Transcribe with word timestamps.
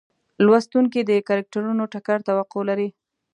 لوستونکي 0.45 1.01
د 1.09 1.11
کرکټرونو 1.27 1.83
ټکر 1.93 2.17
توقع 2.27 2.61
لري. 2.69 2.89